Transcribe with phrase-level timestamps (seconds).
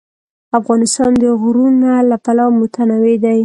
[0.59, 3.39] افغانستان د غرونه له پلوه متنوع دی.